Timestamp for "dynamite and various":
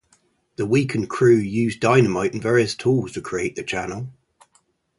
1.79-2.73